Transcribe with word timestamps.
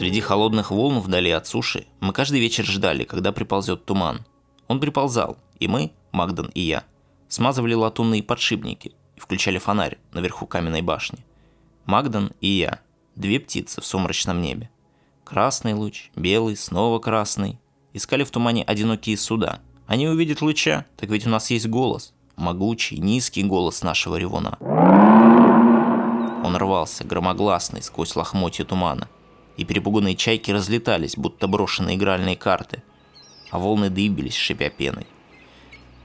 Среди 0.00 0.22
холодных 0.22 0.70
волн 0.70 1.00
вдали 1.00 1.30
от 1.30 1.46
суши 1.46 1.86
мы 2.00 2.14
каждый 2.14 2.40
вечер 2.40 2.64
ждали, 2.64 3.04
когда 3.04 3.32
приползет 3.32 3.84
туман. 3.84 4.24
Он 4.66 4.80
приползал, 4.80 5.36
и 5.58 5.68
мы, 5.68 5.92
Магдан 6.10 6.50
и 6.54 6.62
я, 6.62 6.84
смазывали 7.28 7.74
латунные 7.74 8.22
подшипники 8.22 8.94
и 9.16 9.20
включали 9.20 9.58
фонарь 9.58 9.98
наверху 10.14 10.46
каменной 10.46 10.80
башни. 10.80 11.18
Магдан 11.84 12.32
и 12.40 12.48
я, 12.48 12.80
две 13.14 13.38
птицы 13.40 13.82
в 13.82 13.84
сумрачном 13.84 14.40
небе. 14.40 14.70
Красный 15.22 15.74
луч, 15.74 16.10
белый, 16.16 16.56
снова 16.56 16.98
красный. 16.98 17.58
Искали 17.92 18.24
в 18.24 18.30
тумане 18.30 18.64
одинокие 18.64 19.18
суда. 19.18 19.60
Они 19.86 20.08
увидят 20.08 20.40
луча, 20.40 20.86
так 20.96 21.10
ведь 21.10 21.26
у 21.26 21.28
нас 21.28 21.50
есть 21.50 21.66
голос. 21.68 22.14
Могучий, 22.36 22.96
низкий 22.96 23.42
голос 23.42 23.82
нашего 23.82 24.16
ревуна. 24.16 24.56
Он 26.42 26.56
рвался, 26.56 27.04
громогласный, 27.04 27.82
сквозь 27.82 28.16
лохмотья 28.16 28.64
тумана. 28.64 29.06
И 29.60 29.64
перепуганные 29.66 30.16
чайки 30.16 30.50
разлетались, 30.50 31.18
будто 31.18 31.46
брошенные 31.46 31.96
игральные 31.96 32.34
карты. 32.34 32.82
А 33.50 33.58
волны 33.58 33.90
дыбились, 33.90 34.34
шипя 34.34 34.70
пеной. 34.70 35.06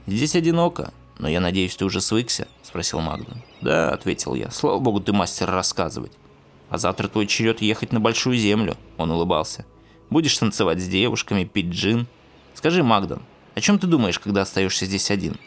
«Здесь 0.06 0.36
одиноко, 0.36 0.92
но 1.18 1.26
я 1.26 1.40
надеюсь, 1.40 1.74
ты 1.74 1.86
уже 1.86 2.02
свыкся?»– 2.02 2.48
спросил 2.62 3.00
Магнум. 3.00 3.42
«Да»,– 3.62 3.88
ответил 3.94 4.34
я. 4.34 4.50
«Слава 4.50 4.78
богу, 4.78 5.00
ты 5.00 5.14
мастер 5.14 5.50
рассказывать». 5.50 6.12
«А 6.68 6.76
завтра 6.76 7.08
твой 7.08 7.26
черед 7.26 7.62
ехать 7.62 7.94
на 7.94 7.98
Большую 7.98 8.36
Землю»,– 8.36 8.76
он 8.98 9.10
улыбался. 9.10 9.64
«Будешь 10.10 10.36
танцевать 10.36 10.78
с 10.78 10.86
девушками, 10.86 11.44
пить 11.44 11.70
джин. 11.70 12.08
Скажи, 12.52 12.82
Магдан, 12.82 13.22
о 13.54 13.62
чем 13.62 13.78
ты 13.78 13.86
думаешь, 13.86 14.18
когда 14.18 14.42
остаешься 14.42 14.84
здесь 14.84 15.10
один?» 15.10 15.38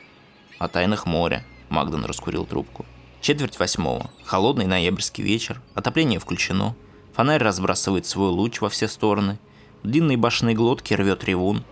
«О 0.58 0.68
тайнах 0.68 1.06
моря»,– 1.06 1.46
Магдан 1.70 2.06
раскурил 2.06 2.48
трубку. 2.48 2.88
Четверть 3.22 3.60
восьмого. 3.60 4.10
Холодный 4.24 4.66
ноябрьский 4.66 5.24
вечер. 5.24 5.62
Отопление 5.76 6.20
включено. 6.20 6.74
Фонарь 7.14 7.42
разбрасывает 7.42 8.06
свой 8.06 8.30
луч 8.30 8.62
во 8.62 8.70
все 8.70 8.88
стороны. 8.88 9.40
В 9.84 9.88
длинной 9.88 10.16
башенной 10.16 10.54
глотке 10.54 10.96
рвет 10.96 11.24
ревун. 11.24 11.64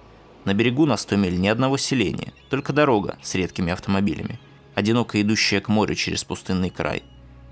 На 0.46 0.54
берегу 0.54 0.86
на 0.86 0.98
100 0.98 1.16
миль 1.18 1.40
ни 1.40 1.48
одного 1.48 1.78
селения, 1.78 2.34
только 2.50 2.72
дорога 2.74 3.18
с 3.22 3.36
редкими 3.36 3.74
автомобилями, 3.74 4.40
одиноко 4.76 5.22
идущая 5.22 5.60
к 5.60 5.68
морю 5.68 5.96
через 5.96 6.24
пустынный 6.24 6.70
край. 6.70 7.04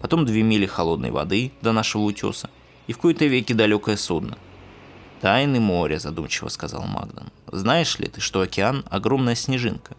Потом 0.01 0.25
две 0.25 0.43
мили 0.43 0.65
холодной 0.65 1.11
воды 1.11 1.51
до 1.61 1.71
нашего 1.71 2.03
утеса 2.03 2.49
и 2.87 2.93
в 2.93 2.97
кои-то 2.97 3.25
веки 3.25 3.53
далекое 3.53 3.97
судно. 3.97 4.37
«Тайны 5.21 5.59
моря»,– 5.59 5.97
задумчиво 5.99 6.49
сказал 6.49 6.85
Магдан. 6.85 7.31
«Знаешь 7.51 7.97
ли 7.99 8.07
ты, 8.07 8.21
что 8.21 8.41
океан– 8.41 8.85
огромная 8.89 9.35
снежинка? 9.35 9.95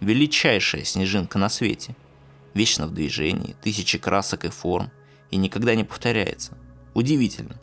Величайшая 0.00 0.84
снежинка 0.84 1.38
на 1.38 1.48
свете– 1.48 1.96
вечно 2.54 2.86
в 2.86 2.94
движении, 2.94 3.56
тысячи 3.62 3.98
красок 3.98 4.44
и 4.44 4.48
форм, 4.48 4.90
и 5.30 5.36
никогда 5.36 5.74
не 5.74 5.84
повторяется. 5.84 6.56
Удивительно. 6.98 7.60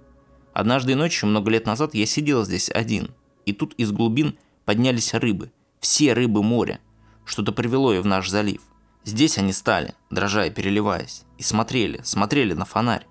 Однажды 0.54 0.96
ночью, 0.96 1.28
много 1.28 1.52
лет 1.52 1.66
назад, 1.66 1.94
я 1.94 2.06
сидел 2.06 2.46
здесь 2.46 2.70
один, 2.70 3.12
и 3.46 3.52
тут 3.52 3.74
из 3.74 3.92
глубин 3.92 4.38
поднялись 4.64 5.14
рыбы, 5.14 5.52
все 5.82 6.14
рыбы 6.14 6.42
моря. 6.42 6.80
Что-то 7.26 7.52
привело 7.52 7.92
ее 7.92 8.00
в 8.00 8.06
наш 8.06 8.30
залив. 8.30 8.62
Здесь 9.04 9.38
они 9.38 9.52
стали, 9.52 9.94
дрожа 10.10 10.46
и 10.46 10.52
переливаясь, 10.52 11.24
и 11.38 11.44
смотрели, 11.44 12.00
смотрели 12.02 12.54
на 12.54 12.64
фонарь. 12.64 13.06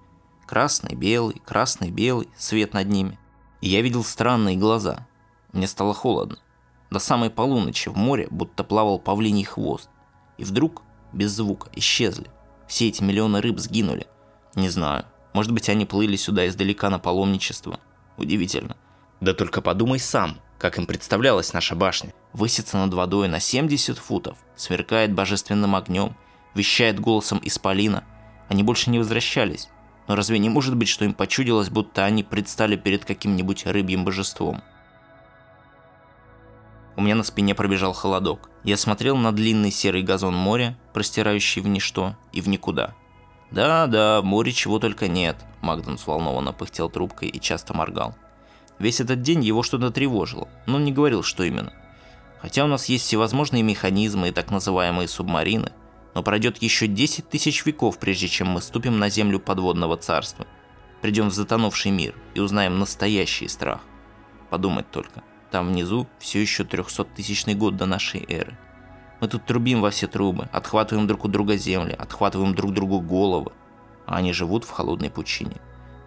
Красный, 0.47 0.95
белый, 0.95 1.43
красный, 1.45 1.91
белый, 1.91 2.31
свет 2.39 2.73
над 2.73 2.89
ними. 2.89 3.19
И 3.61 3.69
я 3.69 3.83
видел 3.83 4.03
странные 4.03 4.57
глаза. 4.57 5.07
Мне 5.53 5.67
стало 5.67 5.93
холодно. 5.93 6.39
До 6.91 7.01
самой 7.01 7.29
полуночи 7.29 7.91
в 7.91 7.99
море 7.99 8.29
будто 8.31 8.65
плавал 8.65 8.99
павлиний 8.99 9.45
хвост. 9.45 9.91
И 10.39 10.45
вдруг 10.45 10.81
без 11.13 11.33
звука, 11.33 11.69
исчезли. 11.75 12.29
Все 12.67 12.89
эти 12.89 13.03
миллионы 13.03 13.43
рыб 13.43 13.59
сгинули. 13.59 14.07
Не 14.55 14.71
знаю, 14.71 15.05
может 15.35 15.53
быть 15.53 15.69
они 15.69 15.85
плыли 15.85 16.17
сюда 16.17 16.49
издалека 16.49 16.89
на 16.89 16.99
паломничество. 16.99 17.79
Удивительно. 18.17 18.77
Да 19.21 19.35
только 19.35 19.61
подумай 19.61 19.99
сам, 19.99 20.39
как 20.59 20.79
им 20.79 20.87
представлялась 20.87 21.53
наша 21.53 21.75
башня. 21.75 22.15
Высится 22.33 22.79
над 22.79 22.95
водой 22.95 23.29
на 23.29 23.41
70 23.41 23.99
футов, 23.99 24.39
сверкает 24.57 25.13
божественным 25.13 25.75
огнем, 25.77 26.17
вещает 26.55 27.01
голосом 27.01 27.41
исполина. 27.43 28.05
Они 28.49 28.63
больше 28.63 28.91
не 28.91 28.99
возвращались. 28.99 29.69
Но 30.07 30.17
разве 30.17 30.39
не 30.39 30.49
может 30.49 30.77
быть, 30.77 30.89
что 30.89 31.05
им 31.05 31.15
почудилось, 31.15 31.69
будто 31.69 32.05
они 32.05 32.23
предстали 32.23 32.77
перед 32.77 33.05
каким-нибудь 33.05 33.67
рыбьим 33.67 34.05
божеством? 34.05 34.63
У 36.97 37.03
меня 37.03 37.17
на 37.17 37.25
спине 37.25 37.55
пробежал 37.55 37.93
холодок. 37.93 38.51
Я 38.63 38.77
смотрел 38.77 39.17
на 39.17 39.33
длинный 39.33 39.73
серый 39.73 40.03
газон 40.03 40.35
моря, 40.35 40.79
простирающий 40.93 41.61
в 41.61 41.67
ничто 41.67 42.15
и 42.33 42.41
в 42.41 42.49
никуда. 42.49 42.95
«Да-да, 43.55 44.21
в 44.21 44.25
море 44.25 44.53
чего 44.53 44.79
только 44.79 45.07
нет»,– 45.07 45.37
Магдон 45.61 45.95
взволнованно 45.95 46.53
пыхтел 46.53 46.91
трубкой 46.91 47.29
и 47.29 47.41
часто 47.41 47.73
моргал. 47.73 48.17
Весь 48.81 49.01
этот 49.01 49.23
день 49.23 49.45
его 49.45 49.63
что-то 49.63 49.91
тревожило, 49.91 50.49
но 50.67 50.77
он 50.77 50.85
не 50.85 50.93
говорил, 50.93 51.23
что 51.23 51.45
именно. 51.45 51.73
Хотя 52.41 52.65
у 52.65 52.67
нас 52.67 52.87
есть 52.87 53.05
всевозможные 53.05 53.63
механизмы 53.63 54.29
и 54.29 54.33
так 54.33 54.51
называемые 54.51 55.07
субмарины, 55.07 55.71
но 56.15 56.23
пройдет 56.25 56.61
еще 56.63 56.89
10 56.89 57.29
тысяч 57.29 57.65
веков, 57.65 57.99
прежде 57.99 58.27
чем 58.27 58.49
мы 58.49 58.61
ступим 58.61 58.99
на 58.99 59.09
землю 59.09 59.39
подводного 59.39 59.97
царства. 59.97 60.47
Придем 61.01 61.29
в 61.29 61.35
затонувший 61.35 61.93
мир 61.93 62.15
и 62.35 62.41
узнаем 62.41 62.81
настоящий 62.81 63.47
страх. 63.47 63.81
Подумать 64.51 64.91
только– 64.91 65.23
там 65.55 65.69
внизу 65.69 66.09
все 66.19 66.41
еще 66.41 66.65
300-тысячный 66.65 67.55
год 67.55 67.77
до 67.77 67.87
нашей 67.87 68.25
эры. 68.29 68.59
Мы 69.25 69.29
тут 69.29 69.47
трубим 69.47 69.81
во 69.81 69.89
все 69.89 70.07
трубы, 70.07 70.51
отхватываем 70.53 71.07
друг 71.07 71.25
у 71.25 71.29
друга 71.29 71.57
земли, 71.57 71.97
отхватываем 71.99 72.55
друг 72.55 72.75
другу 72.75 73.01
головы. 73.01 73.53
А 74.05 74.17
они 74.17 74.35
живут 74.35 74.65
в 74.65 74.71
холодной 74.71 75.09
пучине. 75.09 75.57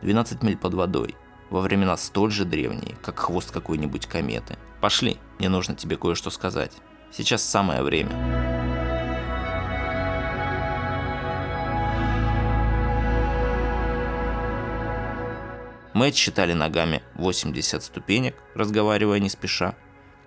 12 0.03 0.43
миль 0.43 0.55
под 0.55 0.75
водой. 0.75 1.15
Во 1.49 1.61
времена 1.61 1.97
столь 1.97 2.29
же 2.29 2.45
древние, 2.45 2.95
как 3.01 3.17
хвост 3.17 3.49
какой-нибудь 3.49 4.05
кометы. 4.05 4.55
Пошли, 4.81 5.17
мне 5.39 5.49
нужно 5.49 5.73
тебе 5.73 5.97
кое-что 5.97 6.29
сказать. 6.29 6.73
Сейчас 7.11 7.41
самое 7.41 7.81
время. 7.81 8.11
Мы 15.95 16.09
отсчитали 16.09 16.53
ногами 16.53 17.01
80 17.15 17.81
ступенек, 17.81 18.35
разговаривая 18.53 19.17
не 19.17 19.29
спеша. 19.29 19.73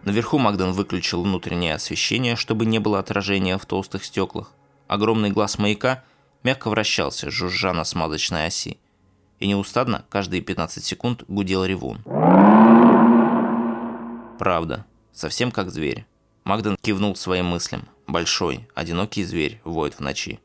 Наверху 0.04 0.38
Магден 0.38 0.72
выключил 0.72 1.22
внутреннее 1.22 1.74
освещение, 1.74 2.36
чтобы 2.36 2.64
не 2.64 2.78
было 2.78 2.98
отражения 2.98 3.58
в 3.58 3.66
толстых 3.66 4.04
стеклах. 4.04 4.52
Огромный 4.88 5.30
глаз 5.30 5.58
маяка 5.58 6.02
мягко 6.42 6.70
вращался, 6.70 7.30
жужжа 7.30 7.72
на 7.72 7.84
смазочной 7.84 8.46
оси. 8.46 8.78
И 9.38 9.46
неустадно 9.46 10.04
каждые 10.08 10.42
15 10.42 10.84
секунд 10.84 11.24
гудел 11.28 11.64
ревун. 11.64 12.02
Правда, 14.38 14.86
совсем 15.12 15.50
как 15.50 15.70
зверь. 15.70 16.06
Магден 16.44 16.76
кивнул 16.80 17.14
своим 17.14 17.46
мыслям. 17.46 17.88
Большой, 18.06 18.68
одинокий 18.74 19.22
зверь 19.22 19.60
воет 19.64 19.94
в 19.94 20.00
ночи. 20.00 20.40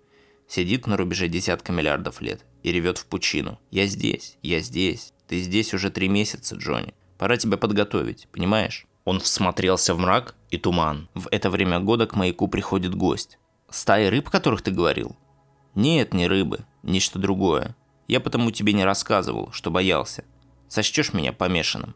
Сидит 0.47 0.85
на 0.85 0.97
рубеже 0.97 1.27
десятка 1.27 1.71
миллиардов 1.71 2.21
лет 2.21 2.45
и 2.61 2.71
ревет 2.71 2.97
в 2.97 3.05
пучину. 3.05 3.57
«Я 3.71 3.87
здесь, 3.87 4.37
я 4.43 4.59
здесь, 4.59 5.13
ты 5.27 5.39
здесь 5.39 5.73
уже 5.73 5.89
три 5.89 6.07
месяца, 6.07 6.55
Джонни. 6.55 6.93
Пора 7.17 7.37
тебя 7.37 7.57
подготовить, 7.57 8.27
понимаешь? 8.31 8.85
Он 9.05 9.19
всмотрелся 9.19 9.93
в 9.93 9.99
мрак 9.99 10.35
и 10.49 10.57
туман. 10.57 11.07
В 11.13 11.27
это 11.31 11.49
время 11.49 11.79
года 11.79 12.07
к 12.07 12.15
маяку 12.15 12.47
приходит 12.47 12.95
гость. 12.95 13.37
Стаи 13.69 14.07
рыб, 14.07 14.29
которых 14.29 14.61
ты 14.61 14.71
говорил? 14.71 15.15
Нет, 15.75 16.13
не 16.13 16.27
рыбы, 16.27 16.65
нечто 16.83 17.19
другое. 17.19 17.75
Я 18.07 18.19
потому 18.19 18.51
тебе 18.51 18.73
не 18.73 18.83
рассказывал, 18.83 19.51
что 19.51 19.71
боялся. 19.71 20.25
Сочтешь 20.67 21.13
меня 21.13 21.33
помешанным. 21.33 21.95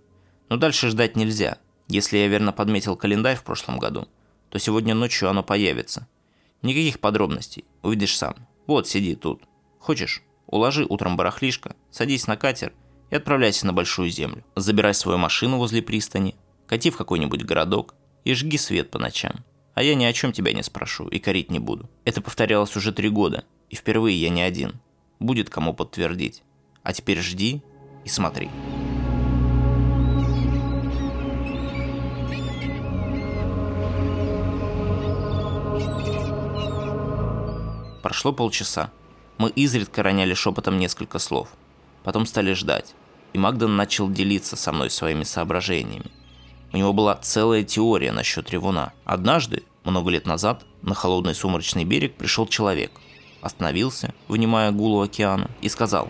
Но 0.50 0.58
дальше 0.58 0.90
ждать 0.90 1.16
нельзя. 1.16 1.58
Если 1.88 2.18
я 2.18 2.28
верно 2.28 2.54
подметил 2.54 2.96
календарь 2.96 3.36
в 3.38 3.44
прошлом 3.44 3.80
году, 3.80 4.08
то 4.50 4.60
сегодня 4.60 4.94
ночью 4.96 5.30
оно 5.30 5.44
появится. 5.44 6.08
Никаких 6.62 7.00
подробностей, 7.00 7.66
увидишь 7.82 8.18
сам. 8.18 8.36
Вот, 8.68 8.88
сиди 8.88 9.16
тут. 9.16 9.44
Хочешь, 9.80 10.24
уложи 10.46 10.86
утром 10.88 11.18
барахлишко, 11.18 11.76
садись 11.92 12.28
на 12.28 12.38
катер– 12.38 12.74
и 13.10 13.16
отправляйся 13.16 13.66
на 13.66 13.74
Большую 13.74 14.10
Землю. 14.10 14.44
Забирай 14.56 14.94
свою 14.94 15.18
машину 15.18 15.58
возле 15.58 15.82
пристани, 15.82 16.36
кати 16.70 16.92
в 16.92 16.98
какой-нибудь 16.98 17.44
городок 17.44 17.96
и 18.26 18.36
жги 18.36 18.60
свет 18.60 18.92
по 18.92 19.00
ночам. 19.00 19.44
А 19.74 19.82
я 19.82 19.96
ни 19.96 20.06
о 20.06 20.14
чем 20.14 20.32
тебя 20.32 20.54
не 20.54 20.62
спрошу 20.62 21.08
и 21.08 21.18
корить 21.18 21.50
не 21.50 21.58
буду. 21.58 21.90
Это 22.06 22.22
повторялось 22.22 22.76
уже 22.76 22.92
три 22.92 23.10
года, 23.10 23.44
и 23.72 23.76
впервые 23.76 24.22
я 24.22 24.30
не 24.30 24.44
один. 24.44 24.80
Будет 25.20 25.50
кому 25.50 25.74
подтвердить. 25.74 26.44
А 26.84 26.94
теперь 26.94 27.22
жди 27.22 27.64
и 28.06 28.10
смотри. 28.10 28.50
Прошло 38.04 38.32
полчаса. 38.32 38.92
Мы 39.40 39.50
изредка 39.50 40.04
роняли 40.04 40.36
шепотом 40.36 40.78
несколько 40.78 41.18
слов. 41.18 41.50
Потом 42.04 42.28
стали 42.28 42.54
ждать 42.54 42.94
и 43.34 43.38
Магден 43.38 43.76
начал 43.76 44.10
делиться 44.10 44.56
со 44.56 44.72
мной 44.72 44.90
своими 44.90 45.24
соображениями. 45.24 46.12
У 46.72 46.78
него 46.78 46.94
была 46.94 47.16
целая 47.16 47.64
теория 47.64 48.12
насчет 48.12 48.50
ревуна. 48.52 48.94
Однажды, 49.06 49.64
много 49.84 50.12
лет 50.12 50.26
назад, 50.26 50.66
на 50.82 50.94
холодный 50.94 51.36
сумрачный 51.36 51.84
берег 51.84 52.16
пришел 52.16 52.48
человек. 52.48 52.92
Остановился, 53.42 54.14
вынимая 54.28 54.72
гулу 54.72 55.02
океана, 55.02 55.50
и 55.62 55.70
сказал, 55.70 56.10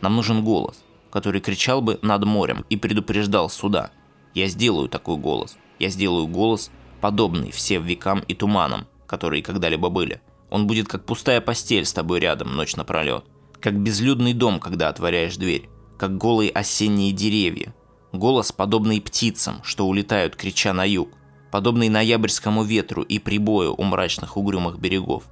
«Нам 0.00 0.16
нужен 0.16 0.44
голос, 0.44 0.82
который 1.10 1.40
кричал 1.40 1.80
бы 1.80 1.98
над 2.02 2.24
морем 2.24 2.64
и 2.68 2.76
предупреждал 2.76 3.50
суда. 3.50 3.90
Я 4.34 4.46
сделаю 4.46 4.88
такой 4.88 5.16
голос. 5.16 5.56
Я 5.78 5.88
сделаю 5.88 6.26
голос, 6.26 6.70
подобный 7.00 7.50
всем 7.50 7.84
векам 7.84 8.20
и 8.20 8.34
туманам, 8.34 8.86
которые 9.06 9.42
когда-либо 9.42 9.88
были. 9.88 10.20
Он 10.50 10.66
будет 10.66 10.88
как 10.88 11.04
пустая 11.04 11.40
постель 11.40 11.84
с 11.84 11.92
тобой 11.92 12.20
рядом 12.20 12.54
ночь 12.56 12.76
напролет. 12.76 13.24
Как 13.60 13.78
безлюдный 13.78 14.34
дом, 14.34 14.60
когда 14.60 14.88
отворяешь 14.88 15.36
дверь. 15.36 15.68
Как 15.98 16.16
голые 16.16 16.50
осенние 16.50 17.12
деревья. 17.12 17.74
Голос, 18.12 18.52
подобный 18.52 19.02
птицам, 19.02 19.60
что 19.62 19.86
улетают, 19.86 20.34
крича 20.34 20.72
на 20.72 20.84
юг. 20.84 21.10
Подобный 21.50 21.88
ноябрьскому 21.90 22.62
ветру 22.62 23.02
и 23.02 23.18
прибою 23.18 23.74
у 23.74 23.82
мрачных 23.84 24.36
угрюмых 24.36 24.78
берегов. 24.78 25.24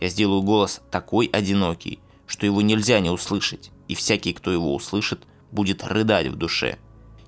Я 0.00 0.08
сделаю 0.08 0.42
голос 0.42 0.80
такой 0.90 1.26
одинокий, 1.26 1.98
что 2.26 2.46
его 2.46 2.62
нельзя 2.62 3.00
не 3.00 3.10
услышать, 3.10 3.70
и 3.88 3.94
всякий, 3.94 4.32
кто 4.32 4.50
его 4.50 4.74
услышит, 4.74 5.26
будет 5.50 5.84
рыдать 5.84 6.28
в 6.28 6.36
душе. 6.36 6.78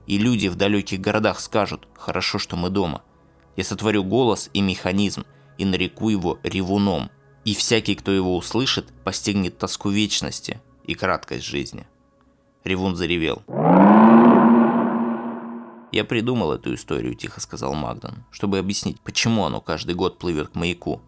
И 0.07 0.19
люди 0.19 0.49
в 0.49 0.57
далеких 0.57 1.01
городах 1.01 1.41
скажут 1.41 1.87
«хорошо, 1.95 2.39
что 2.39 2.57
мы 2.57 2.71
дома». 2.71 3.03
Я 3.57 3.65
сотворю 3.65 4.05
голос 4.05 4.51
и 4.53 4.61
механизм, 4.61 5.25
и 5.59 5.65
нареку 5.65 6.09
его 6.09 6.39
ревуном, 6.43 7.11
и 7.45 7.55
всякий, 7.55 7.95
кто 7.95 8.11
его 8.11 8.37
услышит, 8.37 8.87
постигнет 9.05 9.59
тоску 9.59 9.91
вечности 9.91 10.61
и 10.87 10.95
краткость 10.95 11.45
жизни. 11.45 11.87
Ревун 12.65 12.97
заревел. 12.97 13.43
«Я 15.95 16.05
придумал 16.05 16.53
эту 16.53 16.75
историю»,– 16.75 17.15
тихо 17.15 17.41
сказал 17.41 17.73
Магдан, 17.73 18.25
чтобы 18.33 18.59
объяснить, 18.59 19.01
почему 19.01 19.45
оно 19.45 19.61
каждый 19.61 19.95
год 19.95 20.19
плывет 20.19 20.49
к 20.49 20.57
маяку. 20.57 21.01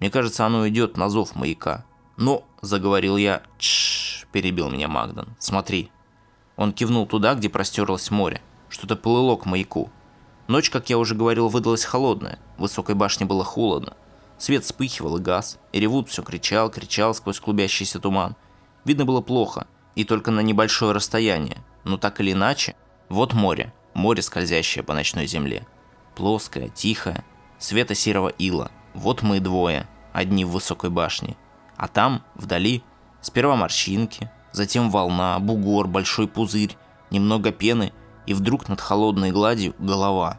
Мне 0.00 0.10
кажется, 0.10 0.44
оно 0.44 0.68
идет 0.68 0.98
на 0.98 1.08
зов 1.08 1.34
маяка. 1.34 1.86
«Но»,– 2.18 2.44
заговорил 2.60 3.16
я,– 3.16 3.42
«тш»,– 3.58 4.26
перебил 4.32 4.68
меня 4.68 4.86
Магдан,– 4.86 5.28
«смотри». 5.38 5.90
Он 6.56 6.74
кивнул 6.74 7.06
туда, 7.06 7.36
где 7.36 7.48
простерлось 7.48 8.10
море. 8.10 8.42
Что-то 8.68 8.96
плыло 8.96 9.34
к 9.36 9.46
маяку. 9.46 9.90
Ночь, 10.46 10.68
как 10.68 10.90
я 10.90 10.98
уже 10.98 11.14
говорил, 11.14 11.48
выдалась 11.48 11.86
холодная. 11.86 12.38
В 12.58 12.62
высокой 12.62 12.96
башне 12.96 13.24
было 13.24 13.44
холодно. 13.44 13.96
Свет 14.36 14.62
вспыхивал 14.62 15.16
и 15.16 15.22
газ, 15.22 15.58
и 15.72 15.80
ревут 15.80 16.10
все 16.10 16.22
кричал, 16.22 16.68
кричал 16.68 17.14
сквозь 17.14 17.40
клубящийся 17.40 17.98
туман. 17.98 18.36
Видно 18.84 19.06
было 19.06 19.22
плохо, 19.22 19.66
и 19.94 20.04
только 20.04 20.30
на 20.30 20.40
небольшое 20.40 20.92
расстояние. 20.92 21.64
Но 21.84 21.96
так 21.96 22.20
или 22.20 22.32
иначе, 22.32 22.76
вот 23.08 23.32
море, 23.32 23.72
море, 23.98 24.22
скользящее 24.22 24.82
по 24.82 24.94
ночной 24.94 25.26
земле. 25.26 25.66
Плоское, 26.14 26.68
тихое, 26.68 27.24
света 27.58 27.94
серого 27.94 28.28
ила. 28.28 28.70
Вот 28.94 29.22
мы 29.22 29.40
двое, 29.40 29.86
одни 30.12 30.44
в 30.44 30.50
высокой 30.50 30.88
башне. 30.88 31.36
А 31.76 31.88
там, 31.88 32.24
вдали, 32.34 32.82
сперва 33.20 33.56
морщинки, 33.56 34.30
затем 34.52 34.90
волна, 34.90 35.38
бугор, 35.38 35.86
большой 35.86 36.26
пузырь, 36.26 36.76
немного 37.10 37.52
пены, 37.52 37.92
и 38.26 38.34
вдруг 38.34 38.68
над 38.68 38.80
холодной 38.80 39.30
гладью 39.30 39.74
голова. 39.78 40.38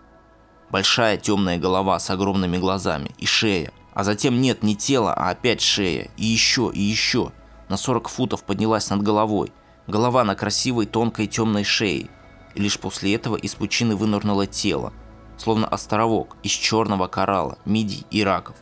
Большая 0.70 1.18
темная 1.18 1.58
голова 1.58 2.00
с 2.00 2.10
огромными 2.10 2.58
глазами 2.58 3.12
и 3.18 3.26
шея, 3.26 3.72
а 3.94 4.04
затем 4.04 4.40
нет 4.40 4.64
не 4.64 4.76
тела, 4.76 5.14
а 5.14 5.32
опять 5.32 5.62
шея. 5.62 6.10
И 6.16 6.26
еще, 6.26 6.72
и 6.74 6.80
еще. 6.80 7.32
На 7.68 7.78
40 7.78 8.08
футов 8.10 8.44
поднялась 8.44 8.90
над 8.90 9.02
головой. 9.02 9.52
Голова 9.88 10.24
на 10.24 10.36
красивой, 10.36 10.86
тонкой, 10.86 11.28
темной 11.28 11.64
шее. 11.64 12.10
И 12.56 12.62
лишь 12.62 12.80
после 12.80 13.16
этого 13.16 13.36
из 13.36 13.56
пучины 13.56 13.96
вынырнуло 13.96 14.48
тело. 14.48 14.94
Словно 15.38 15.68
островок 15.68 16.36
из 16.44 16.52
черного 16.52 17.08
коралла, 17.08 17.58
мидий 17.66 18.06
и 18.12 18.24
раков. 18.24 18.56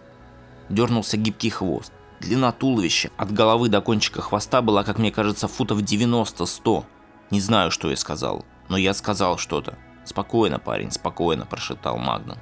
Дернулся 0.70 1.18
гибкий 1.18 1.50
хвост. 1.50 1.92
Длина 2.20 2.52
туловища 2.52 3.10
от 3.18 3.32
головы 3.32 3.70
до 3.70 3.82
кончика 3.82 4.22
хвоста 4.22 4.62
была, 4.62 4.84
как 4.84 4.98
мне 5.00 5.12
кажется, 5.12 5.48
футов 5.48 5.80
90-100. 5.80 6.84
Не 7.32 7.42
знаю, 7.42 7.72
что 7.72 7.90
я 7.90 7.96
сказал, 7.96 8.46
но 8.70 8.78
я 8.78 8.94
сказал 8.94 9.38
что-то. 9.38 9.78
«Спокойно, 10.06 10.58
парень, 10.58 10.92
спокойно»,– 10.92 11.46
прошептал 11.50 11.98
Магнан. 11.98 12.38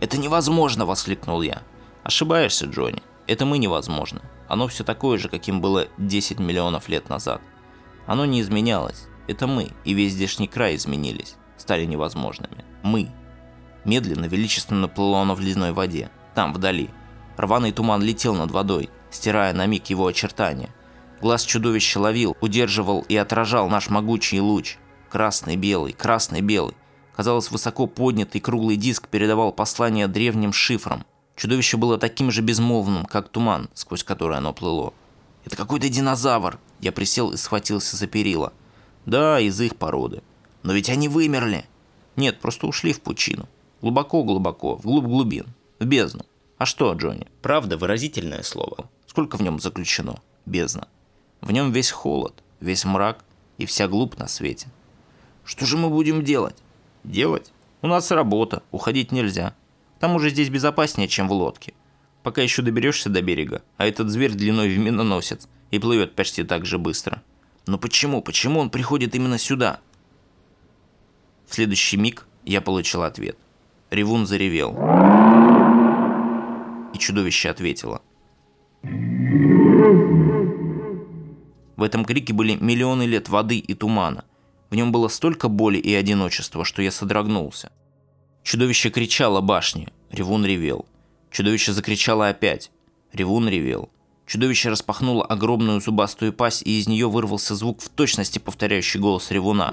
«Это 0.00 0.18
невозможно!»– 0.18 0.84
воскликнул 0.86 1.42
я. 1.42 1.62
Ошибаешься, 2.08 2.64
Джонни. 2.64 3.02
Это 3.26 3.44
мы 3.44 3.58
невозможно. 3.58 4.22
Оно 4.48 4.66
все 4.66 4.82
такое 4.82 5.18
же, 5.18 5.28
каким 5.28 5.60
было 5.60 5.88
10 5.98 6.38
миллионов 6.38 6.88
лет 6.88 7.10
назад. 7.10 7.42
Оно 8.06 8.24
не 8.24 8.40
изменялось. 8.40 9.07
Это 9.28 9.46
мы 9.46 9.70
и 9.84 9.92
весь 9.92 10.14
здешний 10.14 10.48
край 10.48 10.74
изменились, 10.74 11.36
стали 11.56 11.84
невозможными. 11.84 12.64
Мы. 12.82 13.10
Медленно, 13.84 14.24
величественно 14.24 14.88
плыло 14.88 15.20
оно 15.20 15.34
в 15.34 15.40
ледяной 15.40 15.72
воде, 15.72 16.10
там, 16.34 16.52
вдали. 16.52 16.90
Рваный 17.36 17.70
туман 17.70 18.02
летел 18.02 18.34
над 18.34 18.50
водой, 18.50 18.90
стирая 19.10 19.52
на 19.52 19.66
миг 19.66 19.86
его 19.86 20.06
очертания. 20.06 20.70
Глаз 21.20 21.44
чудовища 21.44 22.00
ловил, 22.00 22.36
удерживал 22.40 23.04
и 23.08 23.16
отражал 23.16 23.68
наш 23.68 23.88
могучий 23.88 24.40
луч. 24.40 24.78
Красный-белый, 25.10 25.92
красный-белый. 25.92 26.74
Казалось, 27.14 27.50
высоко 27.50 27.86
поднятый 27.86 28.40
круглый 28.40 28.76
диск 28.76 29.08
передавал 29.08 29.52
послание 29.52 30.08
древним 30.08 30.52
шифрам, 30.52 31.04
Чудовище 31.38 31.76
было 31.76 31.98
таким 31.98 32.32
же 32.32 32.42
безмолвным, 32.42 33.04
как 33.04 33.28
туман, 33.28 33.70
сквозь 33.72 34.02
который 34.02 34.36
оно 34.36 34.52
плыло. 34.52 34.92
«Это 35.44 35.56
какой-то 35.56 35.88
динозавр!» 35.88 36.58
Я 36.80 36.90
присел 36.90 37.30
и 37.30 37.36
схватился 37.36 37.96
за 37.96 38.08
перила. 38.08 38.52
«Да, 39.08 39.40
из 39.40 39.58
их 39.58 39.76
породы. 39.76 40.22
Но 40.62 40.74
ведь 40.74 40.90
они 40.90 41.08
вымерли!» 41.08 41.64
«Нет, 42.16 42.40
просто 42.40 42.66
ушли 42.66 42.92
в 42.92 43.00
пучину. 43.00 43.48
Глубоко-глубоко, 43.80 44.74
вглубь 44.74 45.06
глубин, 45.06 45.46
в 45.78 45.86
бездну. 45.86 46.26
А 46.58 46.66
что, 46.66 46.92
Джонни? 46.92 47.26
Правда, 47.40 47.78
выразительное 47.78 48.42
слово. 48.42 48.90
Сколько 49.06 49.38
в 49.38 49.40
нем 49.40 49.60
заключено? 49.60 50.20
Бездна. 50.44 50.88
В 51.40 51.52
нем 51.52 51.72
весь 51.72 51.90
холод, 51.90 52.34
весь 52.60 52.84
мрак 52.84 53.24
и 53.56 53.64
вся 53.64 53.88
глубь 53.88 54.18
на 54.18 54.28
свете. 54.28 54.66
Что 55.42 55.64
же 55.64 55.78
мы 55.78 55.88
будем 55.88 56.22
делать? 56.22 56.56
Делать? 57.02 57.50
У 57.80 57.86
нас 57.86 58.10
работа, 58.10 58.62
уходить 58.72 59.10
нельзя. 59.10 59.54
Там 60.00 60.16
уже 60.16 60.28
здесь 60.28 60.50
безопаснее, 60.50 61.08
чем 61.08 61.28
в 61.28 61.32
лодке. 61.32 61.72
Пока 62.22 62.42
еще 62.42 62.60
доберешься 62.60 63.08
до 63.08 63.22
берега, 63.22 63.62
а 63.78 63.86
этот 63.86 64.10
зверь 64.10 64.34
длиной 64.34 64.68
в 64.68 64.78
миноносец 64.78 65.48
и 65.70 65.78
плывет 65.78 66.14
почти 66.14 66.42
так 66.42 66.66
же 66.66 66.76
быстро. 66.76 67.22
Но 67.68 67.76
почему, 67.76 68.22
почему 68.22 68.60
он 68.60 68.70
приходит 68.70 69.14
именно 69.14 69.36
сюда? 69.36 69.80
В 71.46 71.54
следующий 71.54 71.98
миг 71.98 72.26
я 72.46 72.62
получил 72.62 73.02
ответ. 73.02 73.36
Ревун 73.90 74.26
заревел. 74.26 74.70
И 76.94 76.98
чудовище 76.98 77.50
ответило. 77.50 78.00
В 81.76 81.82
этом 81.82 82.06
крике 82.06 82.32
были 82.32 82.54
миллионы 82.54 83.02
лет 83.02 83.28
воды 83.28 83.58
и 83.58 83.74
тумана. 83.74 84.24
В 84.70 84.74
нем 84.74 84.90
было 84.90 85.08
столько 85.08 85.48
боли 85.48 85.76
и 85.76 85.92
одиночества, 85.92 86.64
что 86.64 86.80
я 86.80 86.90
содрогнулся. 86.90 87.70
Чудовище 88.44 88.88
кричало 88.88 89.42
башне. 89.42 89.92
Ревун 90.10 90.46
ревел. 90.46 90.86
Чудовище 91.30 91.72
закричало 91.72 92.28
опять. 92.28 92.70
Ревун 93.12 93.46
ревел. 93.46 93.90
Чудовище 94.28 94.68
распахнуло 94.68 95.24
огромную 95.24 95.80
зубастую 95.80 96.34
пасть, 96.34 96.60
и 96.62 96.78
из 96.78 96.86
нее 96.86 97.08
вырвался 97.08 97.54
звук 97.54 97.80
в 97.80 97.88
точности 97.88 98.38
повторяющий 98.38 99.00
голос 99.00 99.30
ревуна. 99.30 99.70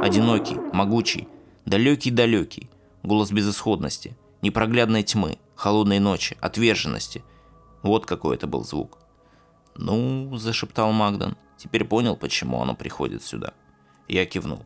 Одинокий, 0.00 0.54
могучий, 0.72 1.26
далекий-далекий. 1.64 2.70
Голос 3.02 3.32
безысходности, 3.32 4.16
непроглядной 4.42 5.02
тьмы, 5.02 5.38
холодной 5.56 5.98
ночи, 5.98 6.36
отверженности. 6.40 7.24
Вот 7.82 8.06
какой 8.06 8.36
это 8.36 8.46
был 8.46 8.62
звук. 8.62 8.98
«Ну»,– 9.74 10.36
зашептал 10.38 10.92
Магдан,– 10.92 11.36
«теперь 11.58 11.84
понял, 11.84 12.16
почему 12.16 12.62
оно 12.62 12.76
приходит 12.76 13.24
сюда». 13.24 13.54
Я 14.06 14.24
кивнул. 14.24 14.64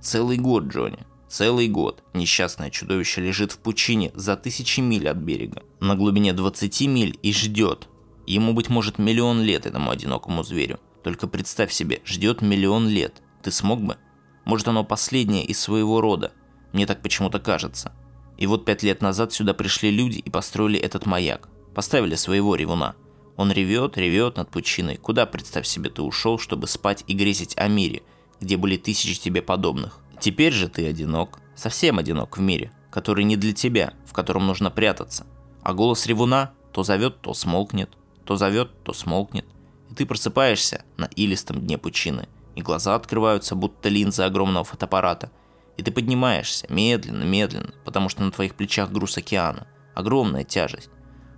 «Целый 0.00 0.36
год, 0.36 0.64
Джонни. 0.64 1.06
Целый 1.28 1.68
год 1.68 2.02
несчастное 2.12 2.70
чудовище 2.70 3.20
лежит 3.20 3.52
в 3.52 3.58
пучине 3.58 4.10
за 4.16 4.36
тысячи 4.36 4.80
миль 4.80 5.08
от 5.08 5.18
берега, 5.18 5.62
на 5.78 5.94
глубине 5.94 6.32
20 6.32 6.88
миль 6.88 7.16
и 7.22 7.32
ждет. 7.32 7.88
Ему, 8.30 8.52
быть 8.52 8.68
может, 8.68 9.00
миллион 9.00 9.42
лет 9.42 9.66
этому 9.66 9.90
одинокому 9.90 10.44
зверю. 10.44 10.78
Только 11.02 11.26
представь 11.26 11.72
себе, 11.72 12.00
ждет 12.04 12.42
миллион 12.42 12.86
лет. 12.88 13.22
Ты 13.42 13.50
смог 13.50 13.82
бы? 13.82 13.96
Может, 14.44 14.68
оно 14.68 14.84
последнее 14.84 15.44
из 15.44 15.58
своего 15.58 16.00
рода. 16.00 16.30
Мне 16.72 16.86
так 16.86 17.02
почему-то 17.02 17.40
кажется. 17.40 17.92
И 18.38 18.46
вот 18.46 18.64
пять 18.64 18.84
лет 18.84 19.02
назад 19.02 19.32
сюда 19.32 19.52
пришли 19.52 19.90
люди 19.90 20.18
и 20.18 20.30
построили 20.30 20.78
этот 20.78 21.06
маяк. 21.06 21.48
Поставили 21.74 22.14
своего 22.14 22.54
ревуна. 22.54 22.94
Он 23.36 23.50
ревет, 23.50 23.98
ревет 23.98 24.36
над 24.36 24.48
пучиной. 24.48 24.96
Куда, 24.96 25.26
представь 25.26 25.66
себе, 25.66 25.90
ты 25.90 26.00
ушел, 26.00 26.38
чтобы 26.38 26.68
спать 26.68 27.02
и 27.08 27.14
грезить 27.14 27.58
о 27.58 27.66
мире, 27.66 28.04
где 28.40 28.56
были 28.56 28.76
тысячи 28.76 29.20
тебе 29.20 29.42
подобных? 29.42 29.98
Теперь 30.20 30.52
же 30.52 30.68
ты 30.68 30.86
одинок, 30.86 31.40
совсем 31.56 31.98
одинок 31.98 32.38
в 32.38 32.40
мире, 32.40 32.70
который 32.92 33.24
не 33.24 33.36
для 33.36 33.54
тебя, 33.54 33.92
в 34.06 34.12
котором 34.12 34.46
нужно 34.46 34.70
прятаться. 34.70 35.26
А 35.62 35.74
голос 35.74 36.06
ревуна 36.06 36.52
то 36.72 36.84
зовет, 36.84 37.20
то 37.22 37.34
смолкнет, 37.34 37.90
то 38.24 38.36
зовет, 38.36 38.70
то 38.84 38.92
смолкнет. 38.92 39.46
И 39.90 39.94
ты 39.94 40.06
просыпаешься 40.06 40.84
на 40.96 41.06
илистом 41.16 41.60
дне 41.60 41.78
пучины, 41.78 42.28
и 42.54 42.62
глаза 42.62 42.94
открываются, 42.94 43.54
будто 43.54 43.88
линзы 43.88 44.22
огромного 44.22 44.64
фотоаппарата. 44.64 45.30
И 45.76 45.82
ты 45.82 45.90
поднимаешься, 45.90 46.66
медленно, 46.68 47.24
медленно, 47.24 47.74
потому 47.84 48.08
что 48.08 48.22
на 48.22 48.30
твоих 48.30 48.54
плечах 48.54 48.90
груз 48.90 49.16
океана, 49.16 49.66
огромная 49.94 50.44
тяжесть. 50.44 50.90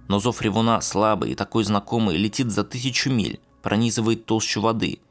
Но 0.09 0.19
зов 0.19 0.43
ревуна 0.43 0.81
слабый 0.81 1.33
и 1.33 1.35
такой 1.35 1.65
знакомый 1.65 2.17
летит 2.17 2.51
за 2.51 2.65
тысячу 2.65 3.11
миль, 3.11 3.41
пронизывает 3.63 4.27
толщу 4.27 4.61
воды– 4.61 5.01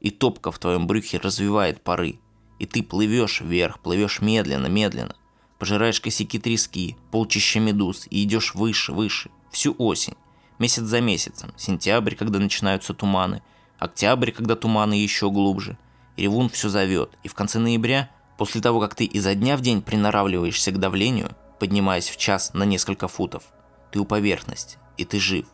и 0.00 0.10
топка 0.10 0.52
в 0.52 0.58
твоем 0.58 0.86
брюхе 0.86 1.18
развивает 1.18 1.82
пары. 1.82 2.20
И 2.58 2.66
ты 2.66 2.82
плывешь 2.82 3.40
вверх, 3.40 3.80
плывешь 3.80 4.20
медленно, 4.20 4.66
медленно. 4.66 5.16
Пожираешь 5.58 6.00
косяки 6.00 6.38
трески, 6.38 6.96
полчища 7.10 7.60
медуз 7.60 8.06
и 8.10 8.22
идешь 8.22 8.54
выше, 8.54 8.92
выше. 8.92 9.30
Всю 9.50 9.74
осень. 9.78 10.14
Месяц 10.58 10.84
за 10.84 11.00
месяцем. 11.00 11.52
Сентябрь, 11.56 12.14
когда 12.14 12.38
начинаются 12.38 12.94
туманы. 12.94 13.42
Октябрь, 13.78 14.30
когда 14.30 14.56
туманы 14.56 14.94
еще 14.94 15.30
глубже. 15.30 15.76
И 16.16 16.22
ревун 16.22 16.48
все 16.48 16.68
зовет. 16.68 17.10
И 17.22 17.28
в 17.28 17.34
конце 17.34 17.58
ноября, 17.58 18.10
после 18.38 18.60
того, 18.60 18.80
как 18.80 18.94
ты 18.94 19.04
изо 19.04 19.34
дня 19.34 19.56
в 19.56 19.60
день 19.60 19.82
приноравливаешься 19.82 20.72
к 20.72 20.78
давлению, 20.78 21.30
поднимаясь 21.58 22.08
в 22.08 22.16
час 22.16 22.54
на 22.54 22.64
несколько 22.64 23.06
футов, 23.06 23.44
ты 23.90 23.98
у 23.98 24.04
поверхности, 24.06 24.78
и 24.96 25.04
ты 25.04 25.20
жив. 25.20 25.46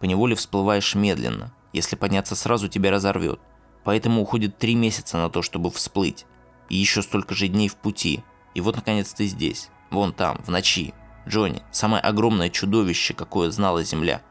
Поневоле 0.00 0.36
всплываешь 0.36 0.94
медленно. 0.94 1.52
Если 1.72 1.96
подняться 1.96 2.36
сразу, 2.36 2.68
тебя 2.68 2.90
разорвет. 2.90 3.40
Поэтому 3.84 4.22
уходит 4.22 4.58
три 4.58 4.74
месяца 4.74 5.16
на 5.16 5.28
то, 5.28 5.42
чтобы 5.42 5.70
всплыть. 5.70 6.24
И 6.68 6.76
еще 6.76 7.02
столько 7.02 7.34
же 7.34 7.48
дней 7.48 7.68
в 7.68 7.76
пути. 7.76 8.22
И 8.54 8.60
вот, 8.60 8.76
наконец, 8.76 9.12
ты 9.12 9.26
здесь. 9.26 9.70
Вон 9.90 10.12
там, 10.12 10.40
в 10.44 10.50
ночи. 10.50 10.94
Джонни, 11.28 11.62
самое 11.72 12.02
огромное 12.02 12.50
чудовище, 12.50 13.14
какое 13.14 13.50
знала 13.50 13.82
Земля. 13.82 14.22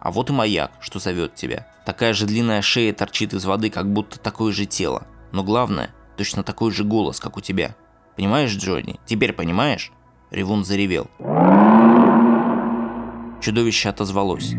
А 0.00 0.10
вот 0.10 0.30
и 0.30 0.32
маяк, 0.32 0.72
что 0.80 0.98
зовет 0.98 1.34
тебя. 1.34 1.66
Такая 1.84 2.14
же 2.14 2.26
длинная 2.26 2.62
шея 2.62 2.92
торчит 2.92 3.34
из 3.34 3.44
воды, 3.44 3.70
как 3.70 3.92
будто 3.92 4.18
такое 4.18 4.52
же 4.52 4.64
тело. 4.66 5.06
Но 5.30 5.44
главное, 5.44 5.94
точно 6.16 6.42
такой 6.42 6.70
же 6.72 6.84
голос, 6.84 7.20
как 7.20 7.36
у 7.36 7.40
тебя. 7.40 7.76
Понимаешь, 8.16 8.56
Джонни? 8.56 8.98
Теперь 9.06 9.32
понимаешь? 9.32 9.92
Ревун 10.30 10.64
заревел. 10.64 11.08
Чудовище 13.40 13.88
отозвалось. 13.88 14.52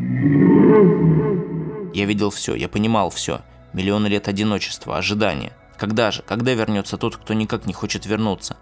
Я 1.93 2.05
видел 2.05 2.29
все, 2.29 2.55
я 2.55 2.69
понимал 2.69 3.09
все. 3.09 3.41
Миллионы 3.73 4.07
лет 4.07 4.27
одиночества, 4.27 4.97
ожидания. 4.97 5.53
Когда 5.77 6.11
же? 6.11 6.23
Когда 6.23 6.53
вернется 6.53 6.97
тот, 6.97 7.17
кто 7.17 7.33
никак 7.33 7.65
не 7.65 7.73
хочет 7.73 8.05
вернуться? 8.05 8.57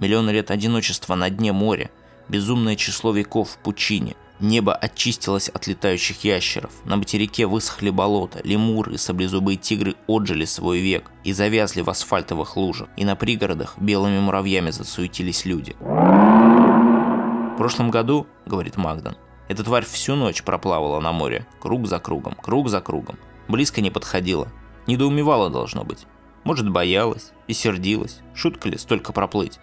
Миллионы 0.00 0.30
лет 0.30 0.50
одиночества 0.50 1.14
на 1.14 1.30
дне 1.30 1.52
моря. 1.52 1.90
Безумное 2.28 2.76
число 2.76 3.12
веков 3.12 3.50
в 3.50 3.58
пучине. 3.58 4.16
Небо 4.40 4.74
очистилось 4.74 5.48
от 5.48 5.66
летающих 5.66 6.24
ящеров. 6.24 6.72
На 6.84 6.96
материке 6.96 7.46
высохли 7.46 7.90
болота. 7.90 8.40
Лемуры 8.42 8.94
и 8.94 8.98
саблезубые 8.98 9.56
тигры 9.56 9.94
отжили 10.08 10.44
свой 10.44 10.80
век 10.80 11.10
и 11.22 11.32
завязли 11.32 11.82
в 11.82 11.90
асфальтовых 11.90 12.56
лужах. 12.56 12.88
И 12.96 13.04
на 13.04 13.14
пригородах 13.14 13.78
белыми 13.78 14.18
муравьями 14.18 14.70
засуетились 14.70 15.44
люди. 15.44 15.76
В 15.80 17.56
прошлом 17.56 17.90
году, 17.90 18.26
говорит 18.46 18.76
Магдан, 18.76 19.16
эта 19.48 19.62
тварь 19.62 19.84
всю 19.84 20.16
ночь 20.16 20.42
проплавала 20.42 21.00
на 21.00 21.12
море, 21.12 21.46
круг 21.60 21.86
за 21.86 22.00
кругом, 22.00 22.34
круг 22.34 22.68
за 22.68 22.80
кругом. 22.80 23.16
Близко 23.46 23.80
не 23.80 23.90
подходила. 23.90 24.48
Недоумевала 24.86 25.50
должно 25.50 25.84
быть. 25.84 26.06
Может, 26.44 26.68
боялась 26.68 27.32
и 27.46 27.52
сердилась. 27.52 28.20
Шутка 28.34 28.68
ли 28.68 28.78
столько 28.78 29.12
проплыть? 29.12 29.60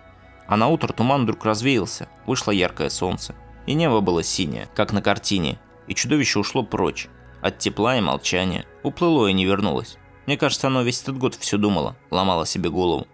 А 0.51 0.57
на 0.57 0.67
утро 0.67 0.91
туман 0.91 1.23
вдруг 1.23 1.45
развеялся, 1.45 2.09
вышло 2.25 2.51
яркое 2.51 2.89
солнце. 2.89 3.33
И 3.67 3.73
небо 3.73 4.01
было 4.01 4.21
синее, 4.21 4.67
как 4.75 4.91
на 4.91 5.01
картине. 5.01 5.57
И 5.87 5.95
чудовище 5.95 6.39
ушло 6.39 6.61
прочь. 6.61 7.07
От 7.41 7.59
тепла 7.59 7.97
и 7.97 8.01
молчания. 8.01 8.65
Уплыло 8.83 9.27
и 9.27 9.33
не 9.33 9.45
вернулось. 9.45 9.97
Мне 10.25 10.35
кажется, 10.35 10.67
оно 10.67 10.81
весь 10.81 11.01
этот 11.03 11.17
год 11.17 11.35
все 11.35 11.57
думало, 11.57 11.95
ломало 12.09 12.45
себе 12.45 12.69
голову. 12.69 13.07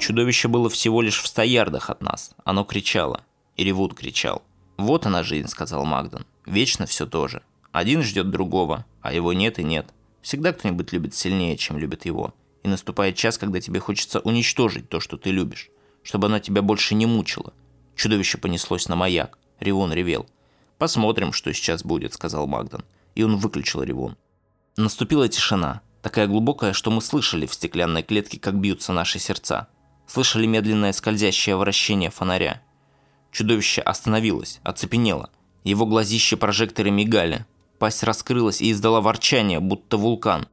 Чудовище 0.00 0.48
было 0.48 0.68
всего 0.68 1.00
лишь 1.00 1.22
в 1.22 1.28
ста 1.28 1.44
ярдах 1.44 1.88
от 1.88 2.02
нас. 2.02 2.32
Оно 2.42 2.64
кричало. 2.64 3.20
И 3.56 3.62
Ревуд 3.62 3.94
кричал. 3.94 4.42
«Вот 4.78 5.06
она 5.06 5.22
жизнь»,— 5.22 5.46
сказал 5.48 5.84
Магдан. 5.84 6.26
«Вечно 6.44 6.86
все 6.86 7.06
то 7.06 7.28
же. 7.28 7.42
Один 7.70 8.02
ждет 8.02 8.30
другого, 8.30 8.84
а 9.00 9.12
его 9.12 9.32
нет 9.32 9.60
и 9.60 9.62
нет. 9.62 9.86
Всегда 10.22 10.52
кто-нибудь 10.52 10.92
любит 10.92 11.14
сильнее, 11.14 11.56
чем 11.56 11.78
любит 11.78 12.04
его. 12.04 12.34
И 12.62 12.68
наступает 12.68 13.16
час, 13.16 13.38
когда 13.38 13.60
тебе 13.60 13.80
хочется 13.80 14.20
уничтожить 14.20 14.88
то, 14.88 15.00
что 15.00 15.16
ты 15.16 15.30
любишь, 15.30 15.70
чтобы 16.02 16.26
оно 16.26 16.38
тебя 16.38 16.62
больше 16.62 16.94
не 16.94 17.06
мучило. 17.06 17.52
Чудовище 17.96 18.38
понеслось 18.38 18.88
на 18.88 18.96
маяк. 18.96 19.38
Ревун 19.60 19.92
ревел. 19.92 20.26
«Посмотрим, 20.78 21.32
что 21.32 21.52
сейчас 21.52 21.84
будет»,— 21.84 22.12
сказал 22.14 22.46
Магдан. 22.46 22.84
И 23.14 23.22
он 23.22 23.36
выключил 23.36 23.82
ревун. 23.82 24.16
Наступила 24.76 25.28
тишина, 25.28 25.82
такая 26.00 26.26
глубокая, 26.26 26.72
что 26.72 26.90
мы 26.90 27.02
слышали 27.02 27.46
в 27.46 27.54
стеклянной 27.54 28.02
клетке, 28.02 28.40
как 28.40 28.58
бьются 28.58 28.92
наши 28.92 29.18
сердца. 29.18 29.68
Слышали 30.06 30.46
медленное 30.46 30.92
скользящее 30.92 31.56
вращение 31.56 32.10
фонаря. 32.10 32.62
Чудовище 33.30 33.80
остановилось, 33.80 34.60
оцепенело. 34.62 35.30
Его 35.64 35.86
глазища 35.86 36.36
прожекторы 36.36 36.90
мигали. 36.90 37.46
Пасть 37.78 38.02
раскрылась 38.02 38.60
и 38.60 38.72
издала 38.72 39.00
ворчание, 39.00 39.60
будто 39.60 39.96
вулкан. 39.96 40.46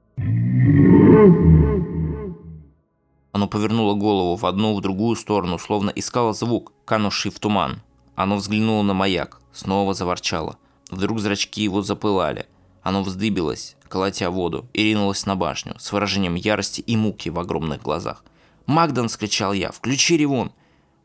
Оно 3.31 3.47
повернуло 3.47 3.93
голову 3.93 4.35
в 4.35 4.45
одну, 4.45 4.75
в 4.75 4.81
другую 4.81 5.15
сторону, 5.15 5.59
словно 5.59 5.91
искало 5.91 6.33
звук, 6.33 6.73
канувший 6.85 7.31
в 7.31 7.39
туман. 7.39 7.81
Оно 8.15 8.37
взглянуло 8.37 8.83
на 8.83 8.93
маяк, 8.93 9.41
снова 9.53 9.93
заворчало. 9.93 10.57
Вдруг 10.89 11.19
зрачки 11.19 11.61
его 11.61 11.81
запылали. 11.81 12.47
Оно 12.81 13.03
вздыбилось, 13.03 13.75
колотя 13.87 14.29
воду, 14.29 14.67
и 14.73 14.83
ринулось 14.83 15.25
на 15.25 15.35
башню, 15.35 15.75
с 15.77 15.91
выражением 15.91 16.35
ярости 16.35 16.81
и 16.81 16.97
муки 16.97 17.29
в 17.29 17.39
огромных 17.39 17.81
глазах. 17.81 18.23
«Магдан!»– 18.65 19.09
скричал 19.09 19.53
я. 19.53 19.71
«Включи 19.71 20.17
ревун!» 20.17 20.51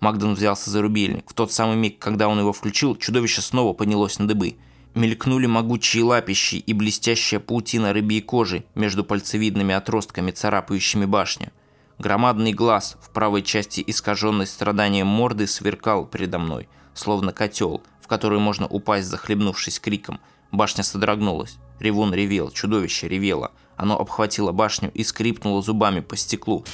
Магден 0.05 0.35
взялся 0.35 0.71
за 0.71 0.83
рубильник. 0.83 1.31
В 1.31 1.33
тот 1.33 1.51
самый 1.51 1.77
миг, 1.77 1.99
когда 1.99 2.29
он 2.29 2.39
его 2.39 2.53
включил, 2.53 2.95
чудовище 2.95 3.41
снова 3.41 3.73
поднялось 3.73 4.19
на 4.19 4.29
дыбы. 4.29 4.57
Мелькнули 4.95 5.47
могучие 5.47 6.05
лапищи 6.05 6.57
и 6.57 6.73
блестящая 6.75 7.41
паутина 7.41 7.95
рыбьей 7.95 8.21
кожи 8.21 8.65
между 8.75 9.03
пальцевидными 9.03 9.75
отростками, 9.75 10.31
царапающими 10.31 11.07
башню. 11.07 11.53
Громадный 11.99 12.53
глаз 12.53 12.97
в 13.01 13.11
правой 13.11 13.43
части 13.43 13.83
искаженной 13.87 14.47
страданием 14.47 15.07
морды 15.07 15.47
сверкал 15.47 16.07
передо 16.07 16.39
мной, 16.39 16.69
словно 16.93 17.33
котел, 17.33 17.83
в 18.01 18.09
который 18.09 18.39
можно 18.39 18.67
упасть, 18.67 19.07
захлебнувшись 19.07 19.79
криком. 19.79 20.21
Башня 20.51 20.83
содрогнулась. 20.83 21.57
Ревун 21.79 22.13
ревел, 22.13 22.51
чудовище 22.51 23.09
ревело. 23.09 23.53
Оно 23.77 23.99
обхватило 23.99 24.53
башню 24.53 24.91
и 24.93 25.05
скрипнуло 25.05 25.63
зубами 25.63 26.01
по 26.01 26.17
стеклу. 26.17 26.65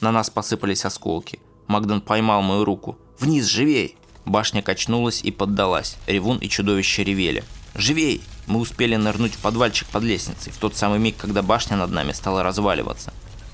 На 0.00 0.12
нас 0.12 0.30
посыпались 0.30 0.84
осколки. 0.84 1.40
Магдан 1.66 2.00
поймал 2.00 2.42
мою 2.42 2.64
руку. 2.64 2.98
«Вниз, 3.18 3.46
живей!» 3.46 3.96
Башня 4.24 4.62
качнулась 4.62 5.22
и 5.22 5.30
поддалась. 5.30 5.96
Ревун 6.06 6.38
и 6.38 6.48
чудовище 6.48 7.04
ревели. 7.04 7.44
«Живей!» 7.74 8.22
Мы 8.46 8.58
успели 8.58 8.96
нырнуть 8.96 9.34
в 9.34 9.38
подвальчик 9.38 9.88
под 9.88 10.02
лестницей, 10.02 10.52
в 10.52 10.56
тот 10.56 10.74
самый 10.74 10.98
миг, 10.98 11.16
когда 11.16 11.42
башня 11.42 11.76
над 11.76 11.92
нами 11.92 12.12
стала 12.12 12.42
разваливаться. 12.42 13.12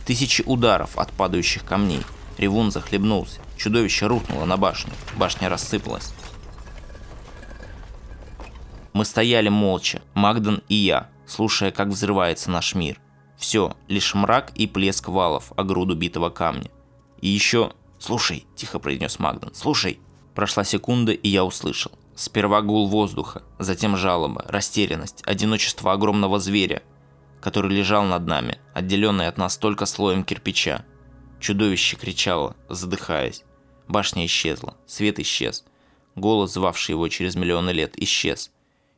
Тысячи 0.09 0.41
ударов 0.41 0.97
от 0.97 1.13
падающих 1.13 1.67
камней. 1.67 2.01
Ревун 2.39 2.71
захлебнулся. 2.71 3.43
Чудовище 3.59 4.07
рухнуло 4.07 4.47
на 4.47 4.57
башню. 4.57 4.91
Башня 5.19 5.51
рассыпалась. 5.51 6.15
Мы 8.95 9.05
стояли 9.05 9.51
молча, 9.51 10.01
Магдан 10.15 10.63
и 10.67 10.77
я, 10.77 11.11
слушая, 11.27 11.73
как 11.73 11.89
взрывается 11.89 12.51
наш 12.51 12.75
мир. 12.75 12.99
Все, 13.37 13.77
лишь 13.87 14.15
мрак 14.15 14.51
и 14.55 14.67
плеск 14.67 15.09
валов 15.09 15.53
о 15.57 15.63
груду 15.63 15.95
битого 15.95 16.31
камня. 16.31 16.71
И 17.21 17.29
еще 17.29 17.73
«Слушай»,– 17.99 18.47
тихо 18.57 18.79
произнес 18.79 19.19
Магдан,– 19.19 19.51
«слушай». 19.55 20.01
Прошла 20.35 20.65
секунда, 20.65 21.13
и 21.13 21.29
я 21.29 21.45
услышал. 21.45 21.93
Сперва 22.15 22.63
гул 22.63 22.89
воздуха, 22.89 23.43
затем 23.59 23.95
жалоба, 23.95 24.43
растерянность, 24.49 25.23
одиночество 25.27 25.93
огромного 25.93 26.39
зверя, 26.39 26.83
который 27.41 27.71
лежал 27.71 28.05
над 28.05 28.27
нами, 28.27 28.59
отделенный 28.75 29.29
от 29.29 29.39
нас 29.39 29.57
только 29.57 29.87
слоем 29.87 30.25
кирпича. 30.25 30.85
Чудовище 31.41 31.97
кричало, 31.97 32.57
задыхаясь. 32.69 33.45
Башня 33.87 34.27
исчезла, 34.27 34.77
свет 34.87 35.19
исчез. 35.21 35.65
Голос, 36.17 36.53
звавший 36.53 36.95
его 36.95 37.09
через 37.09 37.37
миллионы 37.37 37.71
лет, 37.71 37.95
исчез. 38.03 38.51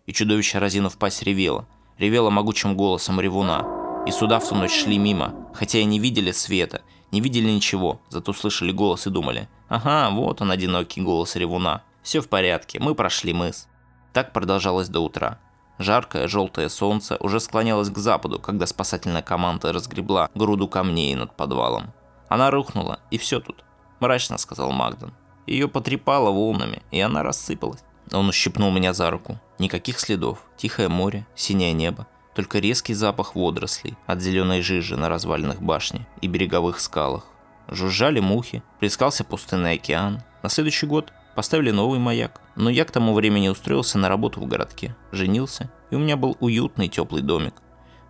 И 0.06 0.12
чудовище, 0.12 0.58
разинув 0.58 0.96
пасть, 0.98 1.22
ревело. 1.22 1.68
Ревело 1.98 2.30
могучим 2.30 2.76
голосом 2.76 3.20
ревуна. 3.20 4.04
И 4.06 4.10
сюда 4.10 4.40
в 4.40 4.48
ту 4.48 4.54
ночь 4.54 4.72
шли 4.72 4.96
мимо, 4.98 5.50
хотя 5.54 5.78
и 5.78 5.84
не 5.84 5.98
видели 5.98 6.32
света, 6.32 6.80
не 7.12 7.20
видели 7.20 7.50
ничего, 7.50 8.00
зато 8.08 8.32
слышали 8.32 8.72
голос 8.72 9.06
и 9.06 9.10
думали, 9.10 9.48
ага, 9.68 10.10
вот 10.10 10.40
он 10.40 10.50
одинокий 10.50 11.02
голос 11.02 11.36
ревуна. 11.36 11.82
Все 12.02 12.20
в 12.20 12.28
порядке, 12.28 12.80
мы 12.80 12.94
прошли 12.94 13.34
мыс. 13.34 13.68
Так 14.12 14.32
продолжалось 14.32 14.88
до 14.88 15.00
утра. 15.00 15.38
Жаркое 15.80 16.28
желтое 16.28 16.68
солнце 16.68 17.16
уже 17.18 17.40
склонялось 17.40 17.90
к 17.90 17.98
западу, 17.98 18.38
когда 18.38 18.66
спасательная 18.66 19.22
команда 19.22 19.72
разгребла 19.72 20.30
груду 20.36 20.68
камней 20.68 21.16
над 21.16 21.34
подвалом. 21.34 21.92
Она 22.28 22.52
рухнула, 22.52 23.00
и 23.10 23.18
все 23.18 23.40
тут. 23.40 23.64
Мрачно 23.98 24.38
сказал 24.38 24.70
Магдан. 24.70 25.12
Ее 25.48 25.66
потрепало 25.66 26.30
волнами, 26.30 26.82
и 26.92 27.00
она 27.00 27.24
рассыпалась. 27.24 27.82
Он 28.12 28.28
ущипнул 28.28 28.70
меня 28.70 28.92
за 28.92 29.10
руку. 29.10 29.40
Никаких 29.58 29.98
следов. 29.98 30.38
Тихое 30.56 30.88
море, 30.88 31.26
синее 31.34 31.72
небо 31.72 32.06
только 32.34 32.58
резкий 32.58 32.94
запах 32.94 33.34
водорослей 33.34 33.96
от 34.06 34.22
зеленой 34.22 34.62
жижи 34.62 34.96
на 34.96 35.08
развалинах 35.08 35.60
башни 35.60 36.06
и 36.20 36.26
береговых 36.26 36.80
скалах. 36.80 37.26
Жужжали 37.68 38.20
мухи, 38.20 38.62
плескался 38.78 39.24
пустынный 39.24 39.74
океан. 39.74 40.22
На 40.42 40.48
следующий 40.48 40.86
год 40.86 41.12
поставили 41.34 41.70
новый 41.70 41.98
маяк. 41.98 42.40
Но 42.56 42.70
я 42.70 42.84
к 42.84 42.90
тому 42.90 43.14
времени 43.14 43.48
устроился 43.48 43.98
на 43.98 44.08
работу 44.08 44.40
в 44.40 44.46
городке, 44.46 44.94
женился, 45.12 45.70
и 45.90 45.94
у 45.94 45.98
меня 45.98 46.16
был 46.16 46.36
уютный 46.40 46.88
теплый 46.88 47.22
домик. 47.22 47.54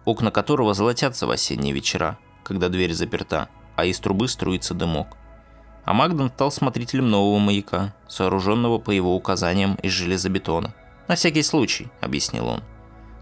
окна 0.05 0.31
которого 0.31 0.75
золотятся 0.75 1.27
в 1.27 1.31
осенние 1.31 1.73
вечера, 1.73 2.19
когда 2.43 2.69
дверь 2.69 2.95
заперта, 2.95 3.49
а 3.77 3.85
из 3.85 4.00
трубы 4.00 4.29
струится 4.29 4.75
дымок. 4.75 5.17
А 5.85 5.93
Магдон 5.93 6.31
стал 6.31 6.50
смотрителем 6.50 7.11
нового 7.11 7.39
маяка, 7.39 7.95
сооруженного 8.09 8.79
по 8.79 8.91
его 8.91 9.15
указаниям 9.15 9.75
из 9.77 9.93
железобетона. 9.93 10.75
«На 11.09 11.17
всякий 11.17 11.43
случай»,— 11.43 11.89
объяснил 12.00 12.47
он. 12.47 12.62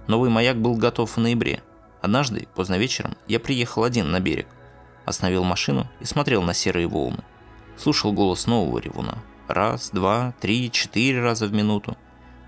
Новый 0.06 0.30
маяк 0.30 0.56
был 0.56 0.74
готов 0.74 1.16
в 1.16 1.20
ноябре. 1.20 1.62
Однажды, 2.00 2.48
поздно 2.54 2.78
вечером, 2.78 3.16
я 3.26 3.40
приехал 3.40 3.84
один 3.84 4.10
на 4.10 4.20
берег. 4.20 4.46
Остановил 5.04 5.44
машину 5.44 5.86
и 6.00 6.04
смотрел 6.04 6.42
на 6.42 6.54
серые 6.54 6.86
волны. 6.86 7.24
Слушал 7.76 8.12
голос 8.12 8.46
нового 8.46 8.78
ревуна. 8.78 9.18
Раз, 9.48 9.90
два, 9.92 10.34
три, 10.40 10.70
четыре 10.70 11.22
раза 11.22 11.46
в 11.46 11.54
минуту. 11.54 11.96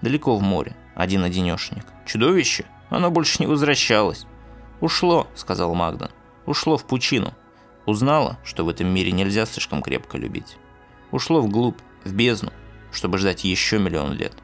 Далеко 0.02 0.36
в 0.36 0.42
море, 0.42 0.76
один-одинешник. 0.94 1.86
Чудовище? 2.04 2.66
Оно 2.90 3.10
больше 3.10 3.38
не 3.40 3.46
возвращалось. 3.46 4.26
«Ушло»,— 4.80 5.26
сказал 5.34 5.74
Магдон. 5.74 6.10
«Ушло 6.46 6.76
в 6.76 6.86
пучину. 6.86 7.34
Узнала, 7.86 8.38
что 8.44 8.64
в 8.64 8.68
этом 8.68 8.88
мире 8.88 9.12
нельзя 9.12 9.46
слишком 9.46 9.82
крепко 9.82 10.18
любить. 10.18 10.56
Ушло 11.10 11.40
вглубь, 11.40 11.78
в 12.04 12.12
бездну, 12.12 12.52
чтобы 12.92 13.18
ждать 13.18 13.44
еще 13.44 13.78
миллион 13.78 14.12
лет. 14.12 14.34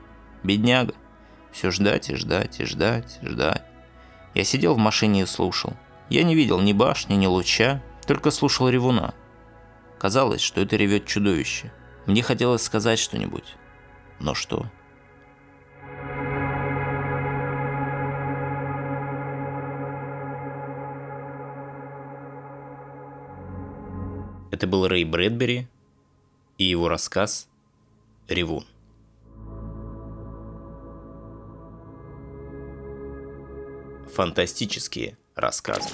Бедняга. 0.42 0.94
Все 1.52 1.70
ждать 1.70 2.10
и 2.10 2.14
ждать 2.16 2.60
и 2.60 2.64
ждать, 2.64 3.18
ждать. 3.22 3.64
Я 4.34 4.44
сидел 4.44 4.74
в 4.74 4.78
машине 4.78 5.22
и 5.22 5.26
слушал. 5.26 5.74
Я 6.08 6.22
не 6.22 6.34
видел 6.34 6.60
ни 6.60 6.72
башни, 6.72 7.14
ни 7.14 7.26
луча, 7.26 7.82
только 8.06 8.30
слушал 8.30 8.68
ревуна. 8.68 9.14
Казалось, 9.98 10.42
что 10.42 10.60
это 10.60 10.76
ревет 10.76 11.06
чудовище. 11.06 11.72
Мне 12.06 12.22
хотелось 12.22 12.62
сказать 12.62 12.98
что-нибудь. 12.98 13.56
Но 14.20 14.34
что? 14.34 14.66
Это 24.52 24.66
был 24.66 24.88
Рэй 24.88 25.04
Брэдбери 25.04 25.68
и 26.56 26.64
его 26.64 26.88
рассказ 26.88 27.48
«Ревун». 28.28 28.64
Фантастические 34.14 35.18
рассказы. 35.34 35.90